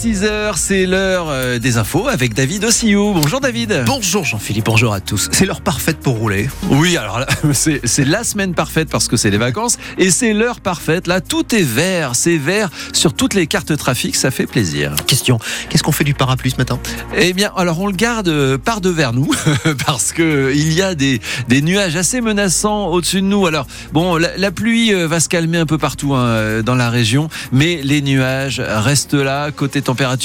[0.00, 3.12] 6h, c'est l'heure euh, des infos avec David Ossiou.
[3.12, 3.82] Bonjour David.
[3.84, 5.28] Bonjour Jean-Philippe, bonjour à tous.
[5.30, 6.48] C'est l'heure parfaite pour rouler.
[6.70, 7.20] Oui, alors
[7.52, 11.06] c'est la semaine parfaite parce que c'est les vacances et c'est l'heure parfaite.
[11.06, 14.94] Là, tout est vert, c'est vert sur toutes les cartes trafic, ça fait plaisir.
[15.06, 16.78] Question, qu'est-ce qu'on fait du parapluie ce matin?
[17.14, 19.30] Eh bien, alors on le garde euh, par devers nous
[19.86, 23.46] parce que il y a des, des nuages assez menaçants au-dessus de nous.
[23.46, 26.74] Alors bon, la, la pluie euh, va se calmer un peu partout hein, euh, dans
[26.74, 29.50] la région, mais les nuages restent là.
[29.50, 29.82] Côté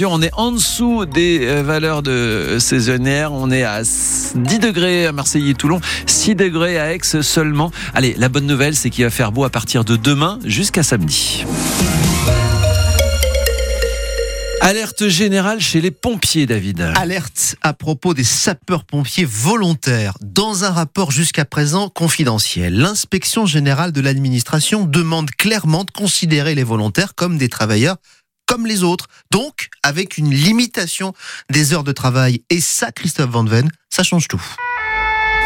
[0.08, 3.32] on est en dessous des euh, valeurs de saisonnières.
[3.34, 7.72] On est à 10 degrés à Marseille et Toulon, 6 degrés à Aix seulement.
[7.94, 11.46] Allez, la bonne nouvelle, c'est qu'il va faire beau à partir de demain jusqu'à samedi.
[14.62, 16.82] Alerte générale chez les pompiers, David.
[16.96, 20.18] Alerte à propos des sapeurs-pompiers volontaires.
[20.22, 26.64] Dans un rapport jusqu'à présent confidentiel, l'inspection générale de l'administration demande clairement de considérer les
[26.64, 27.98] volontaires comme des travailleurs
[28.46, 31.14] comme les autres, donc avec une limitation
[31.50, 32.42] des heures de travail.
[32.50, 34.42] Et ça, Christophe Van Ven, ça change tout.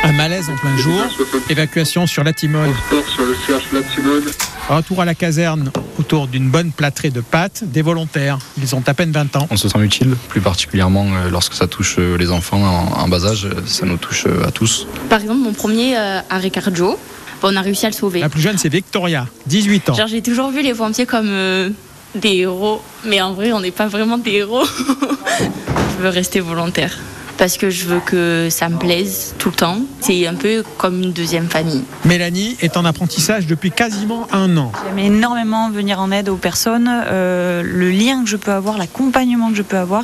[0.03, 1.01] Un malaise en plein jour,
[1.49, 4.23] évacuation sur la Timone, Transport sur le CH Latimone.
[4.69, 8.39] retour à la caserne autour d'une bonne plâtrée de pâtes, des volontaires.
[8.57, 9.47] Ils ont à peine 20 ans.
[9.51, 13.25] On se sent utile, plus particulièrement euh, lorsque ça touche euh, les enfants en, bas
[13.25, 14.87] âge, ça nous touche euh, à tous.
[15.09, 15.97] Par exemple, mon premier
[16.29, 16.97] arrêt cardio,
[17.41, 18.21] bon, on a réussi à le sauver.
[18.21, 19.93] La plus jeune, c'est Victoria, 18 ans.
[19.95, 21.69] Genre, j'ai toujours vu les pompiers comme euh,
[22.15, 24.65] des héros, mais en vrai, on n'est pas vraiment des héros.
[25.97, 26.97] je veux rester volontaire
[27.39, 29.79] parce que je veux que ça me plaise tout le temps.
[30.01, 31.83] C'est un peu comme une deuxième famille.
[32.03, 34.73] Mélanie est en apprentissage depuis quasiment un an.
[34.85, 39.51] J'aime énormément venir en aide aux personnes, euh, le lien que je peux avoir, l'accompagnement
[39.51, 40.03] que je peux avoir.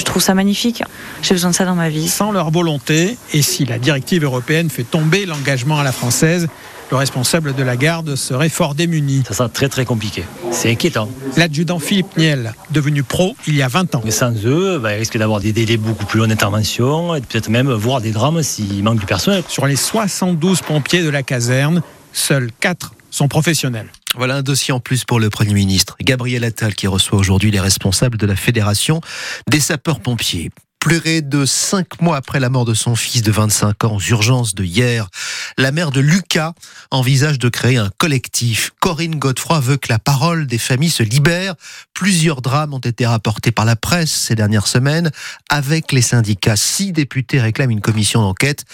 [0.00, 0.82] Je trouve ça magnifique.
[1.22, 2.08] J'ai besoin de ça dans ma vie.
[2.08, 6.48] Sans leur volonté, et si la directive européenne fait tomber l'engagement à la française,
[6.90, 9.22] le responsable de la garde serait fort démuni.
[9.26, 10.24] Ça sera très très compliqué.
[10.50, 11.08] C'est inquiétant.
[11.36, 14.02] L'adjudant Philippe Niel, devenu pro il y a 20 ans.
[14.04, 17.48] Mais sans eux, bah, il risque d'avoir des délais beaucoup plus longs d'intervention et peut-être
[17.48, 19.42] même voir des drames s'il manque du personnel.
[19.48, 23.90] Sur les 72 pompiers de la caserne, seuls 4 sont professionnels.
[24.14, 25.96] Voilà un dossier en plus pour le Premier ministre.
[26.00, 29.00] Gabriel Attal qui reçoit aujourd'hui les responsables de la Fédération
[29.48, 30.50] des sapeurs-pompiers.
[30.82, 34.56] Pleuré de cinq mois après la mort de son fils de 25 ans aux urgences
[34.56, 35.08] de hier,
[35.56, 36.54] la mère de Lucas
[36.90, 38.72] envisage de créer un collectif.
[38.80, 41.54] Corinne Godefroy veut que la parole des familles se libère.
[41.94, 45.12] Plusieurs drames ont été rapportés par la presse ces dernières semaines.
[45.48, 48.64] Avec les syndicats, six députés réclament une commission d'enquête.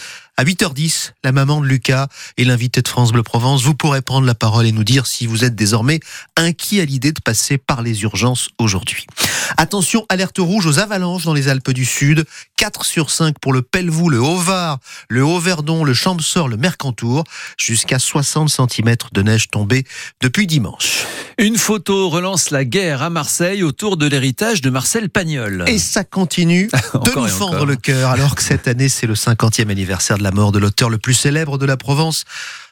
[0.41, 2.06] À 8h10, la maman de Lucas
[2.37, 5.26] et l'invité de France Bleu Provence, vous pourrez prendre la parole et nous dire si
[5.26, 5.99] vous êtes désormais
[6.37, 9.09] inquiet à l'idée de passer par les urgences aujourd'hui.
[9.56, 12.25] Attention, alerte rouge aux avalanches dans les Alpes du Sud.
[12.56, 14.78] 4 sur 5 pour le Pelvoux, le Haut-Var,
[15.09, 17.25] le Haut-Verdon, le Champsor, le Mercantour.
[17.56, 19.84] Jusqu'à 60 cm de neige tombée
[20.20, 21.05] depuis dimanche.
[21.38, 25.65] Une photo relance la guerre à Marseille autour de l'héritage de Marcel Pagnol.
[25.69, 29.70] Et ça continue de nous fendre le cœur, alors que cette année, c'est le 50e
[29.70, 32.25] anniversaire de la mort de l'auteur le plus célèbre de la Provence.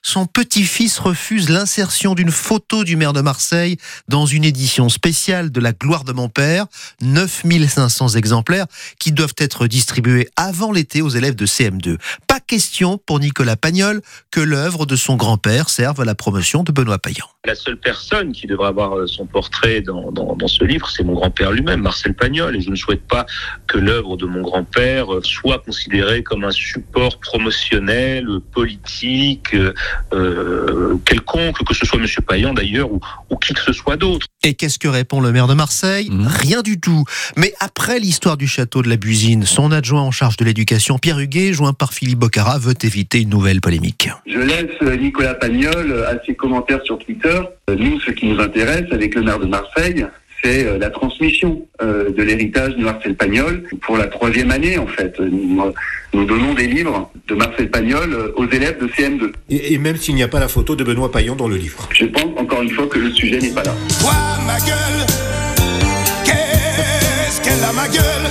[0.03, 3.77] Son petit-fils refuse l'insertion d'une photo du maire de Marseille
[4.09, 6.66] dans une édition spéciale de La gloire de mon père.
[7.03, 8.66] 9500 exemplaires
[9.00, 11.99] qui doivent être distribués avant l'été aux élèves de CM2.
[12.28, 16.73] Pas question pour Nicolas Pagnol que l'œuvre de son grand-père serve à la promotion de
[16.73, 17.27] Benoît Payan.
[17.45, 21.05] La seule personne qui devrait avoir euh, son portrait dans, dans, dans ce livre, c'est
[21.05, 22.57] mon grand-père lui-même, Marcel Pagnol.
[22.57, 23.27] Et je ne souhaite pas
[23.67, 29.55] que l'œuvre de mon grand-père euh, soit considérée comme un support promotionnel, politique,
[30.13, 32.07] euh, quelconque, que ce soit M.
[32.27, 34.27] Payan d'ailleurs ou, ou qui que ce soit d'autre.
[34.43, 36.09] Et qu'est-ce que répond le maire de Marseille?
[36.11, 36.27] Mhm.
[36.27, 37.05] Rien du tout.
[37.37, 41.19] Mais après l'histoire du château de la Busine, son adjoint en charge de l'éducation, Pierre
[41.19, 44.10] Huguet, joint par Philippe Bocara, veut éviter une nouvelle polémique.
[44.26, 47.41] Je laisse Nicolas Pagnol à ses commentaires sur Twitter.
[47.70, 50.04] Euh, Nous, ce qui nous intéresse avec le maire de Marseille,
[50.44, 53.62] c'est euh, la transmission euh, de l'héritage de Marcel Pagnol.
[53.80, 55.62] Pour la troisième année, en fait, nous,
[56.12, 59.32] nous donnons des livres de Marcel Pagnol aux élèves de CM2.
[59.48, 61.88] Et, et même s'il n'y a pas la photo de Benoît Payan dans le livre.
[61.94, 63.74] Je pense encore une fois que le sujet n'est pas là.
[64.47, 65.06] ma gueule?
[66.26, 67.41] Qu'est-ce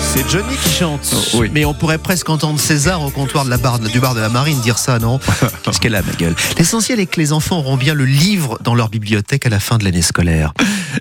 [0.02, 1.14] C'est Johnny qui chante.
[1.14, 1.50] Oh, oui.
[1.52, 4.30] Mais on pourrait presque entendre César au comptoir de la barre, du bar de la
[4.30, 5.20] Marine dire ça, non
[5.64, 8.76] Qu'est-ce qu'elle a, ma gueule L'essentiel est que les enfants auront bien le livre dans
[8.76, 10.54] leur bibliothèque à la fin de l'année scolaire.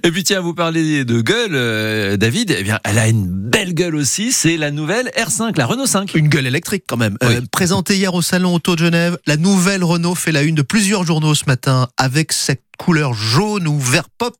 [0.02, 2.54] Et puis tiens, vous parlez de gueule, euh, David.
[2.58, 6.14] Eh bien, elle a une belle gueule aussi, c'est la nouvelle R5, la Renault 5.
[6.14, 7.16] Une gueule électrique quand même.
[7.22, 10.62] Euh, présentée hier au salon auto de Genève, la nouvelle Renault fait la une de
[10.62, 14.36] plusieurs journaux ce matin avec cette couleur jaune ou vert pop.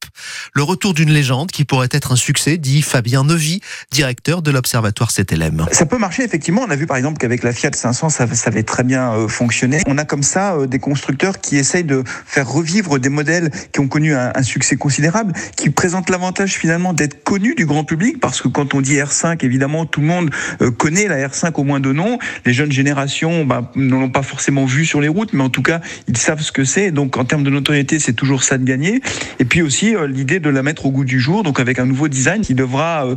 [0.54, 3.60] Le retour d'une légende qui pourrait être un succès, dit Fabien Neuvy,
[3.90, 5.66] directeur de l'Observatoire CTLM.
[5.72, 6.62] Ça peut marcher effectivement.
[6.66, 9.80] On a vu par exemple qu'avec la Fiat 500, ça, avait très bien euh, fonctionné.
[9.86, 13.80] On a comme ça euh, des constructeurs qui essayent de faire revivre des modèles qui
[13.80, 18.42] ont connu un, succès considérable, qui présentent l'avantage finalement d'être connus du grand public, parce
[18.42, 20.30] que quand on dit R5, évidemment, tout le monde
[20.60, 22.18] euh, connaît la R5 au moins de nom.
[22.44, 25.62] Les jeunes générations bah, ne l'ont pas forcément vu sur les routes, mais en tout
[25.62, 26.90] cas, ils savent ce que c'est.
[26.90, 29.00] Donc en termes de notoriété, c'est toujours ça de gagner.
[29.38, 32.08] Et puis aussi l'idée de la mettre au goût du jour, donc avec un nouveau
[32.08, 33.16] design qui devra euh,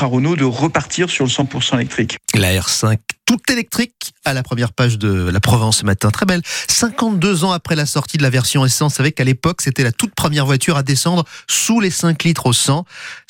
[0.00, 2.18] à Renault de repartir sur le 100% électrique.
[2.34, 6.10] La R5 toute électrique à la première page de la Provence ce matin.
[6.10, 6.42] Très belle.
[6.68, 10.14] 52 ans après la sortie de la version essence, avec qu'à l'époque, c'était la toute
[10.14, 12.84] première voiture à descendre sous les 5 litres au 100.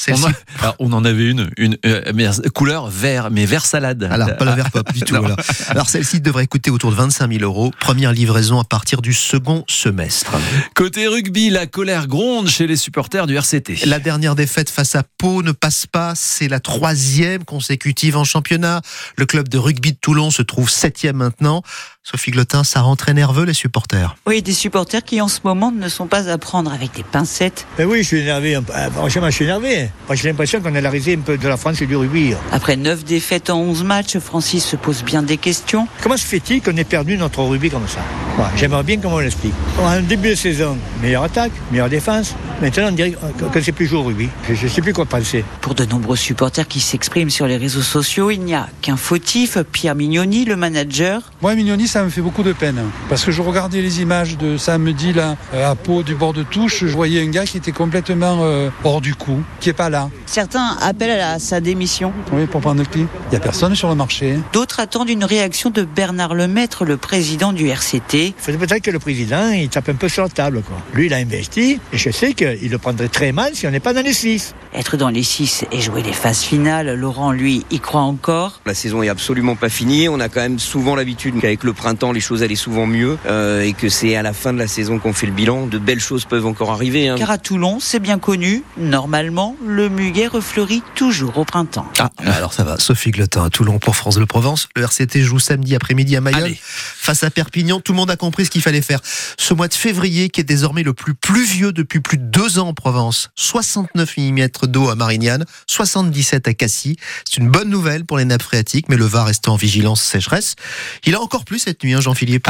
[0.09, 0.31] On, a,
[0.61, 4.09] alors, on en avait une, une euh, mais, couleur vert, mais vert salade.
[4.11, 5.15] Alors, pas la vert pop du tout.
[5.15, 5.37] alors,
[5.69, 7.73] alors celle-ci devrait coûter autour de 25 000 euros.
[7.81, 10.33] Première livraison à partir du second semestre.
[10.75, 13.87] Côté rugby, la colère gronde chez les supporters du RCT.
[13.87, 16.15] La dernière défaite face à Pau ne passe pas.
[16.15, 18.81] C'est la troisième consécutive en championnat.
[19.17, 21.63] Le club de rugby de Toulon se trouve septième maintenant.
[22.05, 24.17] Sophie Glotin, ça rend très nerveux les supporters.
[24.27, 27.67] Oui, des supporters qui en ce moment ne sont pas à prendre avec des pincettes.
[27.77, 28.59] Ben oui, je suis énervé.
[28.93, 29.91] Franchement, je suis énervé.
[30.13, 32.35] J'ai l'impression qu'on est la risée un peu de la France et du rugby.
[32.53, 35.89] Après neuf défaites en 11 matchs, Francis se pose bien des questions.
[36.03, 38.01] Comment se fait-il qu'on ait perdu notre rugby comme ça?
[38.39, 39.55] Ouais, J'aimerais bien comment on l'explique.
[39.81, 42.35] En début de saison, meilleure attaque, meilleure défense.
[42.61, 43.15] Maintenant, on dirait
[43.53, 44.29] que c'est plus joué au rugby.
[44.49, 45.45] Je ne sais plus quoi penser.
[45.61, 49.59] Pour de nombreux supporters qui s'expriment sur les réseaux sociaux, il n'y a qu'un fautif,
[49.73, 51.23] Pierre Mignoni, le manager.
[51.41, 52.81] Moi, Mignoni, ça me fait beaucoup de peine.
[53.09, 56.85] Parce que je regardais les images de samedi, là, à Pau, du bord de touche,
[56.87, 60.09] je voyais un gars qui était complètement euh, hors du coup, qui n'est pas là.
[60.27, 62.13] Certains appellent à sa démission.
[62.33, 63.01] Oui, pour prendre le pli.
[63.01, 64.39] Il n'y a personne sur le marché.
[64.53, 68.22] D'autres attendent une réaction de Bernard Lemaître, le président du RCT.
[68.27, 70.63] Il faudrait peut-être que le président, il tape un peu sur la table.
[70.63, 70.77] Quoi.
[70.95, 73.81] Lui, il a investi, et je sais qu'il le prendrait très mal si on n'est
[73.81, 74.55] pas dans les six.
[74.75, 78.61] Être dans les six et jouer les phases finales, Laurent, lui, y croit encore?
[78.65, 80.09] La saison est absolument pas finie.
[80.09, 83.63] On a quand même souvent l'habitude qu'avec le printemps, les choses allaient souvent mieux euh,
[83.63, 85.67] et que c'est à la fin de la saison qu'on fait le bilan.
[85.67, 87.09] De belles choses peuvent encore arriver.
[87.09, 87.17] Hein.
[87.19, 91.87] Car à Toulon, c'est bien connu, normalement, le muguet refleurit toujours au printemps.
[91.99, 92.79] Ah, alors ça va.
[92.79, 94.69] Sophie Glotin à Toulon pour France de Provence.
[94.77, 97.81] Le RCT joue samedi après-midi à Mayol face à Perpignan.
[97.81, 99.01] Tout le monde compris ce qu'il fallait faire.
[99.39, 102.69] Ce mois de février, qui est désormais le plus pluvieux depuis plus de deux ans
[102.69, 106.97] en Provence, 69 mm d'eau à Marignane, 77 à Cassis.
[107.25, 110.57] C'est une bonne nouvelle pour les nappes phréatiques, mais le Var reste en vigilance sécheresse.
[111.05, 112.49] Il a encore plus cette nuit, hein, Jean-Philippe.